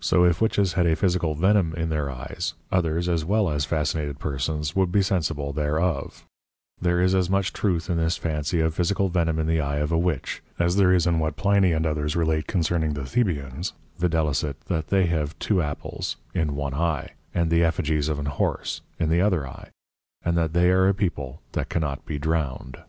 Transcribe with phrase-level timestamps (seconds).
[0.00, 4.18] So if Witches had a physical Venom in their Eyes, others as well as Fascinated
[4.18, 6.24] Persons would be sensible thereof;
[6.80, 9.92] there is as much Truth in this fancy of Physical Venom in the Eye of
[9.92, 14.54] a Witch, as there is in what Pliny and others relate concerning the Thibians, viz.
[14.68, 19.10] that they have two Apples in one Eye, and the Effigies of an Horse in
[19.10, 19.68] the other Eye;
[20.24, 22.82] and that they are a people that cannot be drowned.